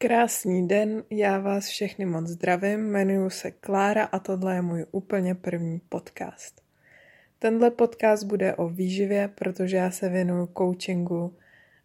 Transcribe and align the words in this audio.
Krásný 0.00 0.68
den, 0.68 1.04
já 1.10 1.38
vás 1.38 1.66
všechny 1.66 2.06
moc 2.06 2.26
zdravím, 2.26 2.80
jmenuji 2.80 3.30
se 3.30 3.50
Klára 3.50 4.04
a 4.04 4.18
tohle 4.18 4.54
je 4.54 4.62
můj 4.62 4.86
úplně 4.90 5.34
první 5.34 5.80
podcast. 5.88 6.62
Tenhle 7.38 7.70
podcast 7.70 8.24
bude 8.24 8.54
o 8.54 8.68
výživě, 8.68 9.28
protože 9.28 9.76
já 9.76 9.90
se 9.90 10.08
věnuju 10.08 10.48
coachingu 10.58 11.36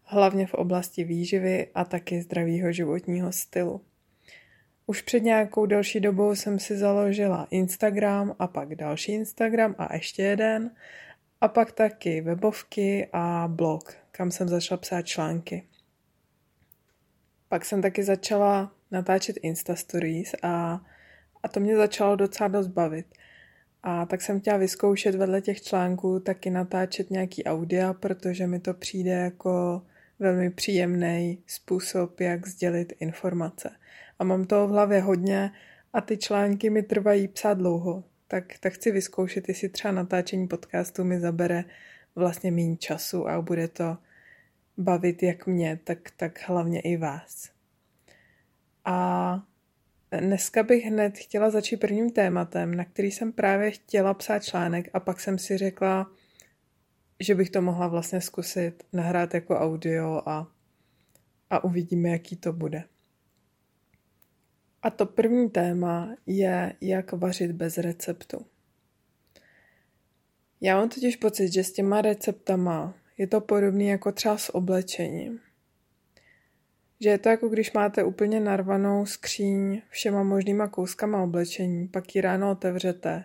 hlavně 0.03 0.47
v 0.47 0.53
oblasti 0.53 1.03
výživy 1.03 1.67
a 1.75 1.85
taky 1.85 2.21
zdravého 2.21 2.71
životního 2.71 3.31
stylu. 3.31 3.81
Už 4.85 5.01
před 5.01 5.19
nějakou 5.19 5.65
delší 5.65 5.99
dobou 5.99 6.35
jsem 6.35 6.59
si 6.59 6.77
založila 6.77 7.47
Instagram 7.51 8.35
a 8.39 8.47
pak 8.47 8.75
další 8.75 9.11
Instagram 9.11 9.75
a 9.77 9.95
ještě 9.95 10.23
jeden 10.23 10.71
a 11.41 11.47
pak 11.47 11.71
taky 11.71 12.21
webovky 12.21 13.07
a 13.13 13.47
blog, 13.47 13.95
kam 14.11 14.31
jsem 14.31 14.47
začala 14.47 14.77
psát 14.77 15.01
články. 15.01 15.63
Pak 17.53 17.65
jsem 17.65 17.81
taky 17.81 18.03
začala 18.03 18.71
natáčet 18.91 19.37
Insta 19.41 19.75
Stories 19.75 20.35
a, 20.43 20.81
a 21.43 21.47
to 21.47 21.59
mě 21.59 21.77
začalo 21.77 22.15
docela 22.15 22.47
dost 22.47 22.67
bavit. 22.67 23.05
A 23.83 24.05
tak 24.05 24.21
jsem 24.21 24.39
chtěla 24.39 24.57
vyzkoušet 24.57 25.15
vedle 25.15 25.41
těch 25.41 25.61
článků 25.61 26.19
taky 26.19 26.49
natáčet 26.49 27.11
nějaký 27.11 27.43
audia, 27.43 27.93
protože 27.93 28.47
mi 28.47 28.59
to 28.59 28.73
přijde 28.73 29.11
jako 29.11 29.81
velmi 30.19 30.49
příjemný 30.49 31.43
způsob, 31.47 32.19
jak 32.19 32.47
sdělit 32.47 32.93
informace. 32.99 33.69
A 34.19 34.23
mám 34.23 34.45
toho 34.45 34.67
v 34.67 34.71
hlavě 34.71 35.01
hodně 35.01 35.51
a 35.93 36.01
ty 36.01 36.17
články 36.17 36.69
mi 36.69 36.83
trvají 36.83 37.27
psát 37.27 37.53
dlouho. 37.53 38.03
Tak, 38.27 38.53
tak 38.59 38.73
chci 38.73 38.91
vyzkoušet, 38.91 39.47
jestli 39.47 39.69
třeba 39.69 39.91
natáčení 39.91 40.47
podcastu 40.47 41.03
mi 41.03 41.19
zabere 41.19 41.63
vlastně 42.15 42.51
méně 42.51 42.77
času 42.77 43.27
a 43.27 43.41
bude 43.41 43.67
to 43.67 43.97
bavit 44.77 45.23
jak 45.23 45.47
mě, 45.47 45.79
tak, 45.83 46.11
tak 46.17 46.49
hlavně 46.49 46.81
i 46.81 46.97
vás. 46.97 47.51
A 48.85 49.39
dneska 50.19 50.63
bych 50.63 50.83
hned 50.83 51.17
chtěla 51.17 51.49
začít 51.49 51.77
prvním 51.77 52.11
tématem, 52.11 52.75
na 52.75 52.85
který 52.85 53.11
jsem 53.11 53.31
právě 53.31 53.71
chtěla 53.71 54.13
psát 54.13 54.43
článek 54.43 54.89
a 54.93 54.99
pak 54.99 55.19
jsem 55.19 55.37
si 55.37 55.57
řekla, 55.57 56.11
že 57.19 57.35
bych 57.35 57.49
to 57.49 57.61
mohla 57.61 57.87
vlastně 57.87 58.21
zkusit 58.21 58.83
nahrát 58.93 59.33
jako 59.33 59.59
audio 59.59 60.21
a, 60.25 60.51
a 61.49 61.63
uvidíme, 61.63 62.09
jaký 62.09 62.35
to 62.35 62.53
bude. 62.53 62.83
A 64.81 64.89
to 64.89 65.05
první 65.05 65.49
téma 65.49 66.15
je, 66.25 66.75
jak 66.81 67.11
vařit 67.11 67.51
bez 67.51 67.77
receptu. 67.77 68.45
Já 70.61 70.77
mám 70.77 70.89
totiž 70.89 71.15
pocit, 71.15 71.53
že 71.53 71.63
s 71.63 71.73
těma 71.73 72.01
receptama 72.01 72.95
je 73.17 73.27
to 73.27 73.41
podobné 73.41 73.83
jako 73.83 74.11
třeba 74.11 74.37
s 74.37 74.55
oblečením. 74.55 75.39
Že 76.99 77.09
je 77.09 77.17
to 77.17 77.29
jako 77.29 77.49
když 77.49 77.73
máte 77.73 78.03
úplně 78.03 78.39
narvanou 78.39 79.05
skříň 79.05 79.81
všema 79.89 80.23
možnýma 80.23 80.67
kouskama 80.67 81.23
oblečení, 81.23 81.87
pak 81.87 82.15
ji 82.15 82.21
ráno 82.21 82.51
otevřete 82.51 83.23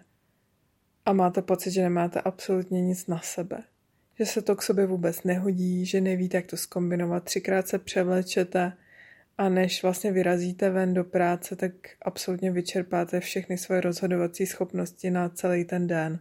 a 1.07 1.13
máte 1.13 1.43
pocit, 1.43 1.71
že 1.71 1.83
nemáte 1.83 2.21
absolutně 2.21 2.83
nic 2.83 3.07
na 3.07 3.21
sebe. 3.21 3.63
Že 4.19 4.27
se 4.27 4.43
to 4.43 4.57
k 4.57 4.63
sobě 4.63 4.87
vůbec 4.87 5.23
nehodí, 5.23 5.87
že 5.87 6.01
nevíte, 6.01 6.37
jak 6.37 6.47
to 6.47 6.57
skombinovat. 6.57 7.25
Třikrát 7.25 7.69
se 7.69 7.79
převlečete 7.79 8.73
a 9.39 9.49
než 9.49 9.83
vlastně 9.83 10.13
vyrazíte 10.13 10.71
ven 10.71 10.95
do 10.95 11.05
práce, 11.05 11.57
tak 11.57 11.73
absolutně 12.03 12.51
vyčerpáte 12.51 13.21
všechny 13.21 13.59
svoje 13.59 13.81
rozhodovací 13.81 14.47
schopnosti 14.47 15.11
na 15.11 15.29
celý 15.29 15.65
ten 15.65 15.87
den. 15.87 16.21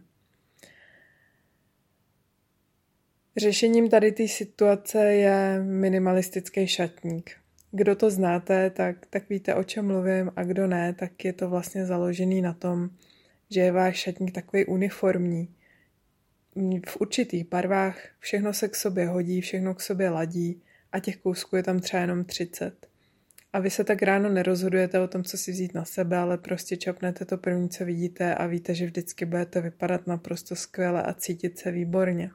Řešením 3.38 3.88
tady 3.88 4.12
té 4.12 4.28
situace 4.28 5.04
je 5.04 5.62
minimalistický 5.62 6.66
šatník. 6.66 7.30
Kdo 7.70 7.96
to 7.96 8.10
znáte, 8.10 8.70
tak, 8.70 9.06
tak 9.10 9.28
víte, 9.28 9.54
o 9.54 9.64
čem 9.64 9.86
mluvím, 9.86 10.30
a 10.36 10.44
kdo 10.44 10.66
ne, 10.66 10.94
tak 10.94 11.24
je 11.24 11.32
to 11.32 11.48
vlastně 11.48 11.86
založený 11.86 12.42
na 12.42 12.52
tom, 12.52 12.90
že 13.50 13.60
je 13.60 13.72
váš 13.72 13.96
šatník 13.96 14.32
takový 14.32 14.66
uniformní. 14.66 15.48
V 16.88 16.96
určitých 16.96 17.48
barvách 17.48 17.98
všechno 18.18 18.52
se 18.52 18.68
k 18.68 18.76
sobě 18.76 19.06
hodí, 19.06 19.40
všechno 19.40 19.74
k 19.74 19.80
sobě 19.80 20.10
ladí 20.10 20.62
a 20.92 20.98
těch 20.98 21.16
kousků 21.16 21.56
je 21.56 21.62
tam 21.62 21.80
třeba 21.80 22.00
jenom 22.00 22.24
30. 22.24 22.86
A 23.52 23.58
vy 23.58 23.70
se 23.70 23.84
tak 23.84 24.02
ráno 24.02 24.28
nerozhodujete 24.28 25.00
o 25.00 25.08
tom, 25.08 25.24
co 25.24 25.38
si 25.38 25.52
vzít 25.52 25.74
na 25.74 25.84
sebe, 25.84 26.16
ale 26.16 26.38
prostě 26.38 26.76
čapnete 26.76 27.24
to 27.24 27.38
první, 27.38 27.68
co 27.68 27.84
vidíte 27.84 28.34
a 28.34 28.46
víte, 28.46 28.74
že 28.74 28.86
vždycky 28.86 29.24
budete 29.24 29.60
vypadat 29.60 30.06
naprosto 30.06 30.56
skvěle 30.56 31.02
a 31.02 31.14
cítit 31.14 31.58
se 31.58 31.70
výborně. 31.70 32.30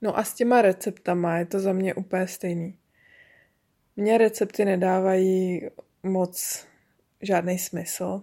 No 0.00 0.18
a 0.18 0.24
s 0.24 0.34
těma 0.34 0.62
receptama 0.62 1.38
je 1.38 1.46
to 1.46 1.60
za 1.60 1.72
mě 1.72 1.94
úplně 1.94 2.26
stejný. 2.26 2.78
Mně 3.96 4.18
recepty 4.18 4.64
nedávají 4.64 5.62
moc 6.02 6.66
žádný 7.22 7.58
smysl, 7.58 8.22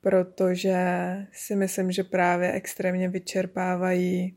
protože 0.00 0.76
si 1.32 1.56
myslím, 1.56 1.92
že 1.92 2.04
právě 2.04 2.52
extrémně 2.52 3.08
vyčerpávají 3.08 4.36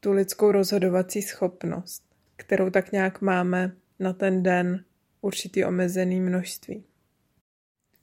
tu 0.00 0.12
lidskou 0.12 0.52
rozhodovací 0.52 1.22
schopnost, 1.22 2.02
kterou 2.36 2.70
tak 2.70 2.92
nějak 2.92 3.20
máme 3.20 3.76
na 3.98 4.12
ten 4.12 4.42
den 4.42 4.84
určitý 5.20 5.64
omezený 5.64 6.20
množství. 6.20 6.84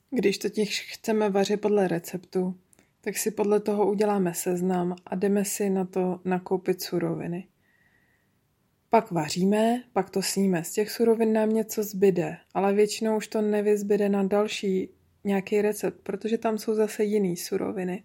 Když 0.10 0.38
totiž 0.38 0.94
chceme 0.94 1.30
vařit 1.30 1.62
podle 1.62 1.88
receptu, 1.88 2.60
tak 3.02 3.18
si 3.18 3.32
podle 3.32 3.60
toho 3.60 3.92
uděláme 3.92 4.34
seznam 4.34 4.96
a 5.06 5.16
jdeme 5.16 5.46
si 5.46 5.70
na 5.70 5.86
to 5.86 6.20
nakoupit 6.26 6.82
suroviny. 6.82 7.48
Pak 8.90 9.12
vaříme, 9.12 9.84
pak 9.94 10.10
to 10.10 10.22
sníme. 10.22 10.64
Z 10.64 10.72
těch 10.72 10.92
surovin 10.92 11.34
nám 11.34 11.50
něco 11.50 11.84
zbyde, 11.84 12.38
ale 12.54 12.74
většinou 12.74 13.18
už 13.18 13.28
to 13.28 13.42
nevyzbyde 13.42 14.10
na 14.10 14.24
další 14.24 14.90
nějaký 15.24 15.62
recept, 15.62 16.00
protože 16.04 16.38
tam 16.38 16.58
jsou 16.58 16.76
zase 16.76 17.04
jiný 17.04 17.38
suroviny. 17.38 18.04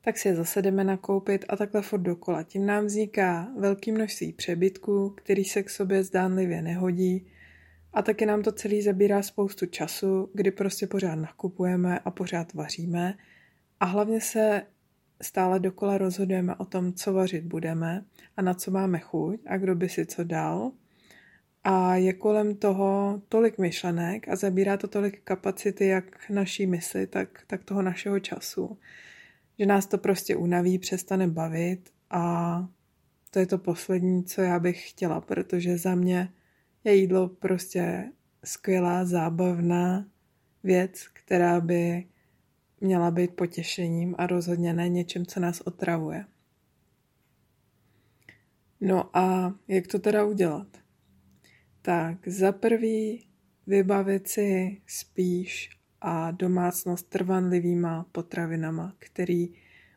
Tak 0.00 0.18
si 0.18 0.28
je 0.28 0.34
zase 0.34 0.62
jdeme 0.62 0.84
nakoupit 0.84 1.44
a 1.48 1.56
takhle 1.56 1.82
furt 1.82 2.00
dokola. 2.00 2.42
Tím 2.42 2.66
nám 2.66 2.84
vzniká 2.86 3.48
velký 3.58 3.92
množství 3.92 4.32
přebytků, 4.32 5.10
který 5.10 5.44
se 5.44 5.62
k 5.62 5.70
sobě 5.70 6.04
zdánlivě 6.04 6.62
nehodí 6.62 7.26
a 7.92 8.02
taky 8.02 8.26
nám 8.26 8.42
to 8.42 8.52
celý 8.52 8.82
zabírá 8.82 9.22
spoustu 9.22 9.66
času, 9.66 10.30
kdy 10.34 10.50
prostě 10.50 10.86
pořád 10.86 11.14
nakupujeme 11.14 11.98
a 11.98 12.10
pořád 12.10 12.54
vaříme 12.54 13.14
a 13.84 13.86
hlavně 13.86 14.20
se 14.20 14.62
stále 15.22 15.60
dokola 15.60 15.98
rozhodujeme 15.98 16.54
o 16.54 16.64
tom, 16.64 16.92
co 16.92 17.12
vařit 17.12 17.44
budeme 17.44 18.04
a 18.36 18.42
na 18.42 18.54
co 18.54 18.70
máme 18.70 18.98
chuť 18.98 19.40
a 19.46 19.56
kdo 19.56 19.74
by 19.74 19.88
si 19.88 20.06
co 20.06 20.24
dal. 20.24 20.72
A 21.64 21.96
je 21.96 22.12
kolem 22.12 22.56
toho 22.56 23.22
tolik 23.28 23.58
myšlenek 23.58 24.28
a 24.28 24.36
zabírá 24.36 24.76
to 24.76 24.88
tolik 24.88 25.20
kapacity 25.24 25.86
jak 25.86 26.30
naší 26.30 26.66
mysli, 26.66 27.06
tak, 27.06 27.28
tak 27.46 27.64
toho 27.64 27.82
našeho 27.82 28.20
času, 28.20 28.78
že 29.58 29.66
nás 29.66 29.86
to 29.86 29.98
prostě 29.98 30.36
unaví, 30.36 30.78
přestane 30.78 31.28
bavit 31.28 31.90
a 32.10 32.66
to 33.30 33.38
je 33.38 33.46
to 33.46 33.58
poslední, 33.58 34.24
co 34.24 34.40
já 34.40 34.58
bych 34.58 34.90
chtěla, 34.90 35.20
protože 35.20 35.78
za 35.78 35.94
mě 35.94 36.32
je 36.84 36.94
jídlo 36.94 37.28
prostě 37.28 38.12
skvělá, 38.44 39.04
zábavná 39.04 40.06
věc, 40.62 41.08
která 41.12 41.60
by 41.60 42.04
měla 42.84 43.10
být 43.10 43.36
potěšením 43.36 44.14
a 44.18 44.26
rozhodně 44.26 44.72
ne 44.72 44.88
něčím, 44.88 45.26
co 45.26 45.40
nás 45.40 45.60
otravuje. 45.60 46.24
No 48.80 49.16
a 49.16 49.54
jak 49.68 49.86
to 49.86 49.98
teda 49.98 50.24
udělat? 50.24 50.66
Tak 51.82 52.28
za 52.28 52.52
prvý 52.52 53.26
vybavit 53.66 54.28
si 54.28 54.80
spíš 54.86 55.70
a 56.00 56.30
domácnost 56.30 57.08
trvanlivýma 57.08 58.06
potravinama, 58.12 58.94
který 58.98 59.48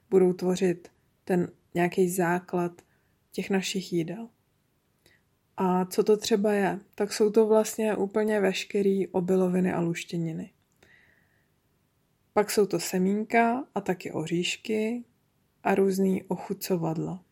budou 0.09 0.33
tvořit 0.33 0.91
ten 1.23 1.51
nějaký 1.73 2.09
základ 2.09 2.81
těch 3.31 3.49
našich 3.49 3.93
jídel. 3.93 4.29
A 5.57 5.85
co 5.85 6.03
to 6.03 6.17
třeba 6.17 6.53
je? 6.53 6.79
Tak 6.95 7.13
jsou 7.13 7.31
to 7.31 7.47
vlastně 7.47 7.95
úplně 7.95 8.39
veškerý 8.39 9.07
obiloviny 9.07 9.73
a 9.73 9.81
luštěniny. 9.81 10.51
Pak 12.37 12.51
jsou 12.51 12.65
to 12.65 12.79
semínka 12.79 13.65
a 13.75 13.81
taky 13.81 14.11
oříšky 14.11 15.03
a 15.63 15.75
různý 15.75 16.23
ochucovadla. 16.23 17.23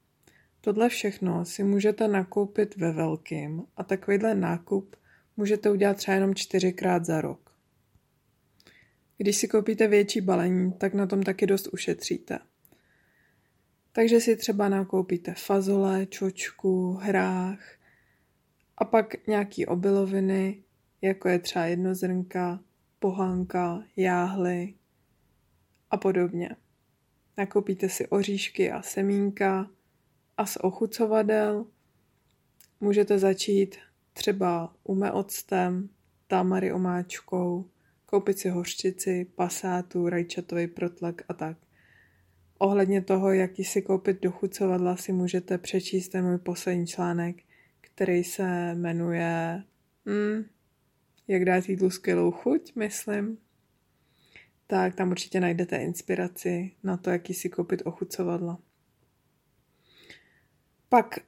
Tohle 0.61 0.89
všechno 0.89 1.45
si 1.45 1.63
můžete 1.63 2.07
nakoupit 2.07 2.77
ve 2.77 2.91
velkým 2.91 3.63
a 3.77 3.83
takovýhle 3.83 4.35
nákup 4.35 4.95
můžete 5.37 5.69
udělat 5.69 5.97
třeba 5.97 6.15
jenom 6.15 6.35
čtyřikrát 6.35 7.05
za 7.05 7.21
rok. 7.21 7.55
Když 9.17 9.37
si 9.37 9.47
koupíte 9.47 9.87
větší 9.87 10.21
balení, 10.21 10.73
tak 10.73 10.93
na 10.93 11.07
tom 11.07 11.23
taky 11.23 11.47
dost 11.47 11.67
ušetříte. 11.73 12.39
Takže 13.91 14.19
si 14.19 14.35
třeba 14.35 14.69
nakoupíte 14.69 15.33
fazole, 15.33 16.05
čočku, 16.05 16.93
hrách 16.93 17.77
a 18.77 18.85
pak 18.85 19.27
nějaký 19.27 19.65
obiloviny, 19.65 20.63
jako 21.01 21.29
je 21.29 21.39
třeba 21.39 21.65
jednozrnka, 21.65 22.59
pohánka, 22.99 23.83
jáhly, 23.95 24.73
a 25.91 25.97
podobně. 25.97 26.49
Nakoupíte 27.37 27.89
si 27.89 28.07
oříšky 28.07 28.71
a 28.71 28.81
semínka 28.81 29.71
a 30.37 30.45
z 30.45 30.57
ochucovadel 30.61 31.65
můžete 32.79 33.19
začít 33.19 33.75
třeba 34.13 34.75
ume 34.83 35.11
octem, 35.11 35.89
tamary 36.27 36.73
omáčkou, 36.73 37.69
koupit 38.05 38.39
si 38.39 38.49
hořčici, 38.49 39.25
pasátu, 39.35 40.09
rajčatový 40.09 40.67
protlak 40.67 41.21
a 41.29 41.33
tak. 41.33 41.57
Ohledně 42.57 43.01
toho, 43.01 43.31
jaký 43.31 43.63
si 43.63 43.81
koupit 43.81 44.21
dochucovadla, 44.21 44.95
si 44.97 45.13
můžete 45.13 45.57
přečíst 45.57 46.09
ten 46.09 46.25
můj 46.25 46.37
poslední 46.37 46.87
článek, 46.87 47.43
který 47.81 48.23
se 48.23 48.75
jmenuje 48.75 49.63
hmm, 50.05 50.45
Jak 51.27 51.45
dát 51.45 51.69
jídlu 51.69 51.89
skvělou 51.89 52.31
chuť, 52.31 52.75
myslím. 52.75 53.37
Tak 54.67 54.95
tam 54.95 55.11
určitě 55.11 55.39
najdete 55.39 55.77
inspiraci 55.77 56.71
na 56.83 56.97
to, 56.97 57.09
jaký 57.09 57.33
si 57.33 57.49
koupit 57.49 57.81
ochucovadla. 57.85 58.59
Pak 60.89 61.19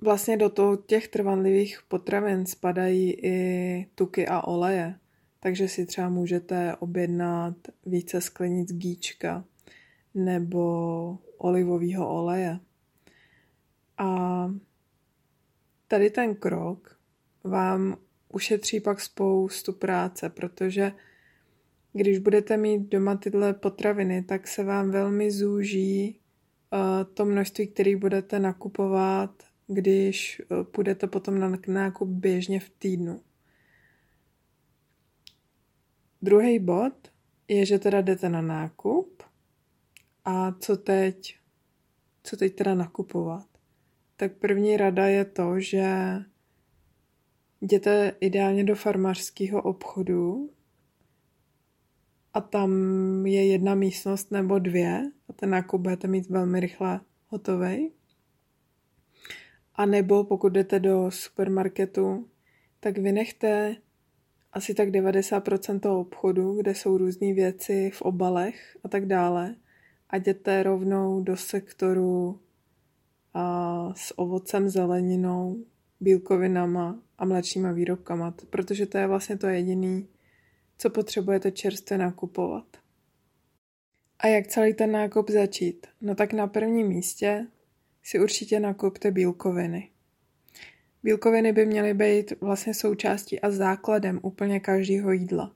vlastně 0.00 0.36
do 0.36 0.48
toho 0.48 0.76
těch 0.76 1.08
trvanlivých 1.08 1.82
potravin 1.88 2.46
spadají 2.46 3.12
i 3.12 3.86
tuky 3.94 4.28
a 4.28 4.40
oleje, 4.40 4.98
takže 5.40 5.68
si 5.68 5.86
třeba 5.86 6.08
můžete 6.08 6.76
objednat 6.76 7.56
více 7.86 8.20
sklenic 8.20 8.72
gíčka 8.72 9.44
nebo 10.14 11.18
olivového 11.38 12.08
oleje. 12.14 12.60
A 13.98 14.50
tady 15.88 16.10
ten 16.10 16.34
krok 16.34 16.98
vám 17.44 17.96
ušetří 18.32 18.80
pak 18.80 19.00
spoustu 19.00 19.72
práce, 19.72 20.28
protože 20.28 20.92
když 21.96 22.18
budete 22.18 22.56
mít 22.56 22.88
doma 22.88 23.16
tyhle 23.16 23.54
potraviny, 23.54 24.22
tak 24.22 24.48
se 24.48 24.64
vám 24.64 24.90
velmi 24.90 25.30
zúží 25.30 26.20
uh, 26.72 27.14
to 27.14 27.24
množství, 27.24 27.66
který 27.66 27.96
budete 27.96 28.38
nakupovat, 28.38 29.42
když 29.66 30.42
uh, 30.50 30.64
půjdete 30.64 31.06
potom 31.06 31.38
na 31.38 31.52
nákup 31.66 32.08
běžně 32.08 32.60
v 32.60 32.70
týdnu. 32.70 33.22
Druhý 36.22 36.58
bod 36.58 37.12
je, 37.48 37.66
že 37.66 37.78
teda 37.78 38.00
jdete 38.00 38.28
na 38.28 38.42
nákup 38.42 39.22
a 40.24 40.52
co 40.52 40.76
teď? 40.76 41.36
Co 42.22 42.36
teď 42.36 42.54
teda 42.54 42.74
nakupovat? 42.74 43.46
Tak 44.16 44.36
první 44.36 44.76
rada 44.76 45.06
je 45.06 45.24
to, 45.24 45.60
že 45.60 46.16
jděte 47.60 48.16
ideálně 48.20 48.64
do 48.64 48.74
farmářského 48.74 49.62
obchodu 49.62 50.50
a 52.34 52.40
tam 52.40 52.70
je 53.26 53.46
jedna 53.46 53.74
místnost 53.74 54.30
nebo 54.30 54.58
dvě 54.58 55.10
a 55.28 55.32
ten 55.32 55.50
nákup 55.50 55.80
budete 55.80 56.08
mít 56.08 56.30
velmi 56.30 56.60
rychle 56.60 57.00
hotový. 57.28 57.92
A 59.74 59.86
nebo 59.86 60.24
pokud 60.24 60.52
jdete 60.52 60.80
do 60.80 61.10
supermarketu, 61.10 62.28
tak 62.80 62.98
vynechte 62.98 63.76
asi 64.52 64.74
tak 64.74 64.88
90% 64.88 65.80
toho 65.80 66.00
obchodu, 66.00 66.54
kde 66.54 66.74
jsou 66.74 66.98
různé 66.98 67.32
věci 67.34 67.90
v 67.94 68.02
obalech 68.02 68.76
a 68.84 68.88
tak 68.88 69.06
dále 69.06 69.54
a 70.10 70.16
jděte 70.16 70.62
rovnou 70.62 71.20
do 71.20 71.36
sektoru 71.36 72.40
a 73.34 73.92
s 73.96 74.18
ovocem, 74.18 74.68
zeleninou, 74.68 75.64
bílkovinama 76.00 76.98
a 77.18 77.24
mléčnýma 77.24 77.72
výrobkama, 77.72 78.34
protože 78.50 78.86
to 78.86 78.98
je 78.98 79.06
vlastně 79.06 79.36
to 79.36 79.46
jediný, 79.46 80.08
co 80.78 80.90
potřebujete 80.90 81.50
čerstvě 81.50 81.98
nakupovat. 81.98 82.64
A 84.18 84.26
jak 84.26 84.46
celý 84.46 84.74
ten 84.74 84.92
nákup 84.92 85.30
začít? 85.30 85.86
No 86.00 86.14
tak 86.14 86.32
na 86.32 86.46
prvním 86.46 86.86
místě 86.86 87.46
si 88.02 88.20
určitě 88.20 88.60
nakupte 88.60 89.10
bílkoviny. 89.10 89.90
Bílkoviny 91.02 91.52
by 91.52 91.66
měly 91.66 91.94
být 91.94 92.32
vlastně 92.40 92.74
součástí 92.74 93.40
a 93.40 93.50
základem 93.50 94.20
úplně 94.22 94.60
každého 94.60 95.12
jídla. 95.12 95.54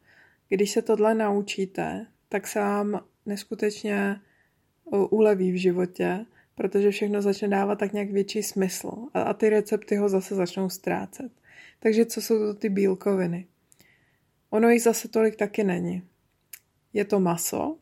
Když 0.49 0.71
se 0.71 0.83
tohle 0.83 1.15
naučíte, 1.15 2.07
tak 2.29 2.47
se 2.47 2.61
vám 2.61 3.05
neskutečně 3.27 4.21
uleví 5.11 5.53
v 5.53 5.61
životě, 5.61 6.27
protože 6.55 6.91
všechno 6.91 7.23
začne 7.23 7.49
dávat 7.49 7.79
tak 7.79 7.93
nějak 7.93 8.11
větší 8.11 8.43
smysl 8.43 8.91
a, 9.15 9.35
ty 9.35 9.49
recepty 9.49 9.97
ho 9.97 10.09
zase 10.09 10.35
začnou 10.35 10.69
ztrácet. 10.69 11.33
Takže 11.81 12.07
co 12.07 12.23
jsou 12.23 12.39
to 12.39 12.55
ty 12.55 12.69
bílkoviny? 12.69 13.47
Ono 14.51 14.69
jich 14.69 14.83
zase 14.83 15.09
tolik 15.09 15.37
taky 15.37 15.65
není. 15.65 16.09
Je 16.93 17.05
to 17.05 17.21
maso, 17.21 17.79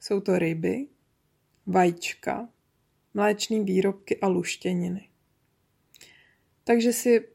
jsou 0.00 0.20
to 0.20 0.38
ryby, 0.38 0.86
vajíčka, 1.66 2.48
mléčné 3.14 3.60
výrobky 3.60 4.20
a 4.20 4.28
luštěniny. 4.28 5.08
Takže 6.64 6.92
si 6.92 7.28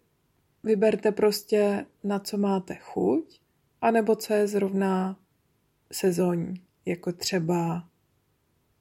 vyberte 0.63 1.11
prostě, 1.11 1.85
na 2.03 2.19
co 2.19 2.37
máte 2.37 2.75
chuť, 2.75 3.41
anebo 3.81 4.15
co 4.15 4.33
je 4.33 4.47
zrovna 4.47 5.19
sezónní, 5.91 6.65
jako 6.85 7.11
třeba 7.13 7.89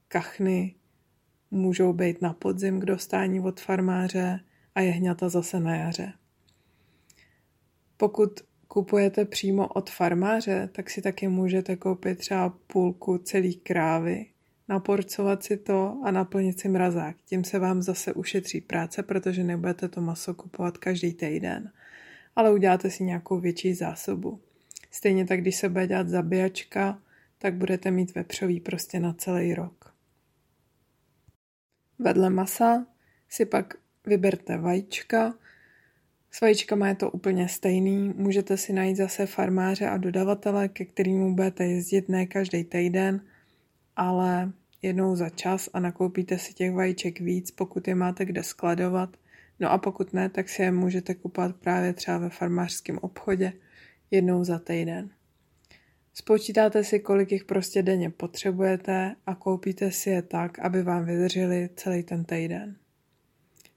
kachny 0.07 0.75
můžou 1.51 1.93
být 1.93 2.21
na 2.21 2.33
podzim 2.33 2.79
k 2.79 2.85
dostání 2.85 3.39
od 3.39 3.59
farmáře 3.59 4.39
a 4.75 4.81
jehňata 4.81 5.29
zase 5.29 5.59
na 5.59 5.75
jaře. 5.75 6.13
Pokud 7.97 8.39
kupujete 8.67 9.25
přímo 9.25 9.67
od 9.67 9.89
farmáře, 9.89 10.69
tak 10.71 10.89
si 10.89 11.01
taky 11.01 11.27
můžete 11.27 11.75
koupit 11.75 12.17
třeba 12.17 12.49
půlku 12.67 13.17
celý 13.17 13.55
krávy, 13.55 14.25
naporcovat 14.67 15.43
si 15.43 15.57
to 15.57 15.97
a 16.03 16.11
naplnit 16.11 16.59
si 16.59 16.69
mrazák. 16.69 17.15
Tím 17.25 17.43
se 17.43 17.59
vám 17.59 17.81
zase 17.81 18.13
ušetří 18.13 18.61
práce, 18.61 19.03
protože 19.03 19.43
nebudete 19.43 19.87
to 19.87 20.01
maso 20.01 20.33
kupovat 20.33 20.77
každý 20.77 21.13
týden, 21.13 21.71
ale 22.35 22.51
uděláte 22.53 22.89
si 22.89 23.03
nějakou 23.03 23.39
větší 23.39 23.73
zásobu. 23.73 24.41
Stejně 24.91 25.25
tak, 25.25 25.41
když 25.41 25.55
se 25.55 25.69
bude 25.69 25.87
dělat 25.87 26.09
zabíjačka, 26.09 27.01
tak 27.37 27.53
budete 27.53 27.91
mít 27.91 28.15
vepřový 28.15 28.59
prostě 28.59 28.99
na 28.99 29.13
celý 29.13 29.53
rok. 29.53 29.93
Vedle 31.99 32.29
masa 32.29 32.85
si 33.29 33.45
pak 33.45 33.73
vyberte 34.05 34.57
vajíčka, 34.57 35.33
s 36.35 36.41
vajíčkama 36.41 36.87
je 36.87 36.95
to 36.95 37.11
úplně 37.11 37.47
stejný, 37.47 38.13
můžete 38.15 38.57
si 38.57 38.73
najít 38.73 38.97
zase 38.97 39.25
farmáře 39.25 39.87
a 39.87 39.97
dodavatele, 39.97 40.67
ke 40.67 40.85
kterému 40.85 41.35
budete 41.35 41.65
jezdit 41.65 42.09
ne 42.09 42.25
každý 42.25 42.63
týden, 42.63 43.21
ale 43.95 44.51
jednou 44.81 45.15
za 45.15 45.29
čas 45.29 45.69
a 45.73 45.79
nakoupíte 45.79 46.37
si 46.37 46.53
těch 46.53 46.71
vajíček 46.71 47.19
víc, 47.19 47.51
pokud 47.51 47.87
je 47.87 47.95
máte 47.95 48.25
kde 48.25 48.43
skladovat. 48.43 49.17
No 49.59 49.71
a 49.71 49.77
pokud 49.77 50.13
ne, 50.13 50.29
tak 50.29 50.49
si 50.49 50.61
je 50.61 50.71
můžete 50.71 51.15
kupovat 51.15 51.55
právě 51.55 51.93
třeba 51.93 52.17
ve 52.17 52.29
farmářském 52.29 52.97
obchodě 53.01 53.53
jednou 54.11 54.43
za 54.43 54.59
týden. 54.59 55.09
Spočítáte 56.13 56.83
si, 56.83 56.99
kolik 56.99 57.31
jich 57.31 57.43
prostě 57.43 57.83
denně 57.83 58.09
potřebujete 58.09 59.15
a 59.25 59.35
koupíte 59.35 59.91
si 59.91 60.09
je 60.09 60.21
tak, 60.21 60.59
aby 60.59 60.83
vám 60.83 61.05
vydrželi 61.05 61.69
celý 61.75 62.03
ten 62.03 62.25
týden. 62.25 62.75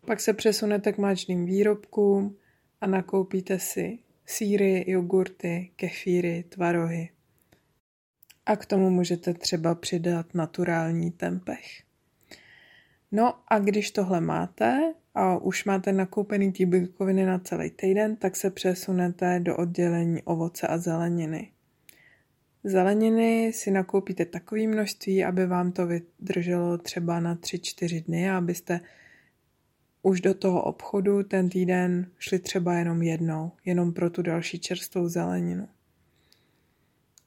Pak 0.07 0.21
se 0.21 0.33
přesunete 0.33 0.93
k 0.93 0.99
mléčným 0.99 1.47
výrobkům, 1.47 2.37
a 2.81 2.87
nakoupíte 2.87 3.59
si 3.59 3.99
síry, 4.27 4.85
jogurty, 4.91 5.71
kefíry, 5.77 6.45
tvarohy. 6.49 7.11
A 8.47 8.57
k 8.57 8.67
tomu 8.67 8.91
můžete 8.91 9.35
třeba 9.35 9.75
přidat 9.75 10.35
naturální 10.35 11.11
tempeh. 11.11 11.83
No 13.13 13.35
a 13.49 13.59
když 13.59 13.91
tohle 13.91 14.21
máte 14.21 14.95
a 15.15 15.37
už 15.37 15.65
máte 15.65 15.93
nakoupený 15.93 16.53
ty 16.53 16.67
bílkoviny 16.67 17.27
na 17.27 17.39
celý 17.39 17.71
týden, 17.71 18.17
tak 18.17 18.37
se 18.37 18.51
přesunete 18.51 19.41
do 19.41 19.57
oddělení 19.57 20.23
ovoce 20.23 20.67
a 20.67 20.79
zeleniny. 20.79 21.53
Zeleniny 22.65 23.53
si 23.53 23.71
nakoupíte 23.71 24.25
takové 24.25 24.67
množství, 24.67 25.25
aby 25.25 25.47
vám 25.47 25.73
to 25.73 25.87
vydrželo 25.87 26.79
třeba 26.79 27.21
na 27.21 27.37
3-4 27.37 28.05
dny, 28.05 28.31
abyste 28.31 28.81
už 30.03 30.21
do 30.21 30.35
toho 30.35 30.63
obchodu 30.63 31.23
ten 31.23 31.49
týden 31.49 32.07
šli 32.19 32.39
třeba 32.39 32.75
jenom 32.75 33.03
jednou, 33.03 33.53
jenom 33.65 33.93
pro 33.93 34.11
tu 34.11 34.23
další 34.23 34.59
čerstvou 34.59 35.09
zeleninu. 35.09 35.69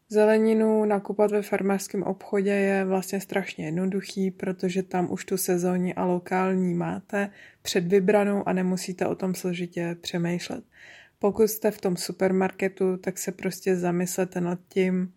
Zeleninu 0.10 0.86
nakupovat 0.86 1.32
ve 1.32 1.42
farmářském 1.42 2.04
obchodě 2.04 2.52
je 2.52 2.86
vlastně 2.86 3.22
strašně 3.22 3.66
jednoduchý, 3.66 4.32
protože 4.32 4.84
tam 4.84 5.12
už 5.12 5.26
tu 5.26 5.38
sezónní 5.38 5.94
a 5.94 6.06
lokální 6.06 6.74
máte 6.74 7.30
před 7.62 7.88
vybranou 7.88 8.48
a 8.48 8.54
nemusíte 8.54 9.08
o 9.08 9.16
tom 9.16 9.36
složitě 9.36 9.98
přemýšlet. 10.02 10.64
Pokud 11.20 11.48
jste 11.48 11.72
v 11.72 11.82
tom 11.82 11.98
supermarketu, 11.98 12.98
tak 12.98 13.18
se 13.18 13.32
prostě 13.32 13.76
zamyslete 13.76 14.42
nad 14.42 14.60
tím, 14.68 15.14